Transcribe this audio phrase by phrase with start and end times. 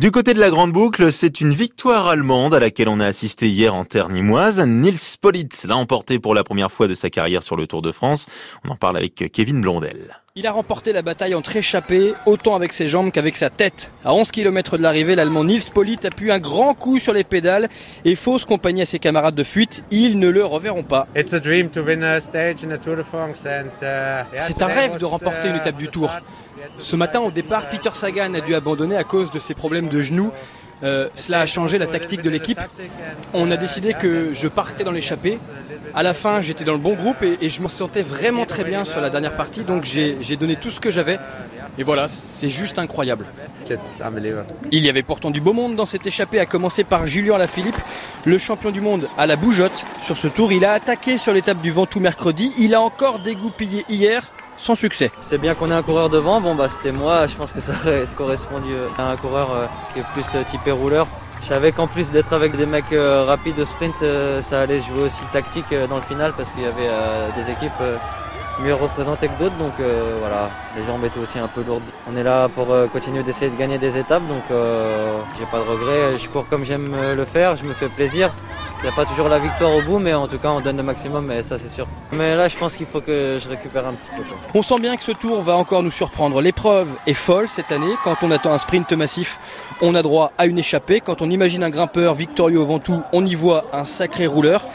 [0.00, 3.50] Du côté de la Grande Boucle, c'est une victoire allemande à laquelle on a assisté
[3.50, 4.58] hier en terre nimoise.
[4.58, 7.92] Nils Politt l'a emporté pour la première fois de sa carrière sur le Tour de
[7.92, 8.26] France.
[8.64, 10.22] On en parle avec Kevin Blondel.
[10.36, 13.90] Il a remporté la bataille entre échappés, autant avec ses jambes qu'avec sa tête.
[14.04, 17.68] À 11 km de l'arrivée, l'Allemand Nils Politt appuie un grand coup sur les pédales
[18.04, 19.82] et fausse compagnie à ses camarades de fuite.
[19.90, 21.08] Ils ne le reverront pas.
[21.16, 21.24] Uh,
[24.38, 26.12] C'est un rêve de remporter une étape du Tour.
[26.78, 30.00] Ce matin, au départ, Peter Sagan a dû abandonner à cause de ses problèmes de
[30.00, 30.30] genoux.
[30.82, 32.60] Euh, cela a changé la tactique de l'équipe.
[33.34, 35.38] On a décidé que je partais dans l'échappée.
[35.94, 38.84] À la fin, j'étais dans le bon groupe et, je me sentais vraiment très bien
[38.84, 39.64] sur la dernière partie.
[39.64, 41.18] Donc j'ai donné tout ce que j'avais.
[41.78, 43.26] Et voilà, c'est juste incroyable.
[44.72, 47.76] Il y avait pourtant du beau monde dans cette échappée, à commencer par Julien Lafilippe,
[48.24, 49.84] le champion du monde à la bougeotte.
[50.02, 52.52] Sur ce tour, il a attaqué sur l'étape du Ventoux mercredi.
[52.58, 55.10] Il a encore dégoupillé hier sans succès.
[55.22, 57.72] C'est bien qu'on ait un coureur devant, bon bah c'était moi, je pense que ça
[57.72, 61.06] aurait correspondu à un coureur euh, qui est plus euh, typé rouleur.
[61.42, 63.94] Je savais qu'en plus d'être avec des mecs euh, rapides de sprint,
[64.42, 66.90] ça allait jouer aussi tactique dans le final parce qu'il y avait
[67.34, 67.82] des équipes
[68.62, 69.72] mieux représentées que d'autres, donc
[70.20, 71.82] voilà, les jambes étaient aussi un peu lourdes.
[72.06, 74.42] On est là pour continuer d'essayer de gagner des étapes, donc
[75.38, 78.30] j'ai pas de regrets, je cours comme j'aime le faire, je me fais plaisir.
[78.82, 80.78] Il n'y a pas toujours la victoire au bout, mais en tout cas, on donne
[80.78, 81.86] le maximum, et ça, c'est sûr.
[82.12, 84.22] Mais là, je pense qu'il faut que je récupère un petit peu.
[84.54, 86.40] On sent bien que ce tour va encore nous surprendre.
[86.40, 87.92] L'épreuve est folle cette année.
[88.04, 89.38] Quand on attend un sprint massif,
[89.82, 91.02] on a droit à une échappée.
[91.02, 94.66] Quand on imagine un grimpeur victorieux au Ventoux, on y voit un sacré rouleur.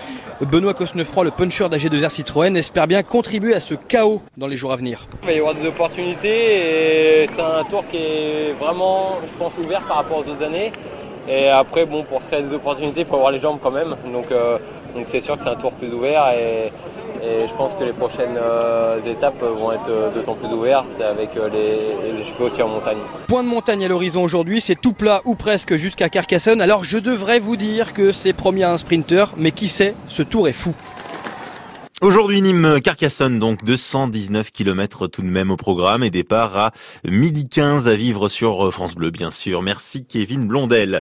[0.42, 4.72] Benoît Cosnefroy, le puncher d'AG2R Citroën, espère bien contribuer à ce chaos dans les jours
[4.72, 5.08] à venir.
[5.24, 9.54] Il va y avoir des opportunités et c'est un tour qui est vraiment, je pense,
[9.58, 10.74] ouvert par rapport aux autres années.
[11.28, 13.96] Et après, bon, pour se créer des opportunités, il faut avoir les jambes quand même.
[14.12, 14.58] Donc, euh,
[14.96, 16.68] donc c'est sûr que c'est un tour plus ouvert et,
[17.26, 21.32] et, je pense que les prochaines euh, étapes vont être euh, d'autant plus ouvertes avec
[21.36, 22.98] les, les échappées aussi en montagne.
[23.28, 26.62] Point de montagne à l'horizon aujourd'hui, c'est tout plat ou presque jusqu'à Carcassonne.
[26.62, 30.22] Alors je devrais vous dire que c'est promis à un sprinter, mais qui sait, ce
[30.22, 30.74] tour est fou.
[32.02, 36.72] Aujourd'hui, Nîmes Carcassonne, donc 219 km tout de même au programme et départ à
[37.06, 39.62] midi 15 à vivre sur France Bleu, bien sûr.
[39.62, 40.94] Merci Kevin Blondel.